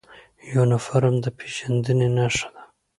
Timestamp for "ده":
2.55-2.63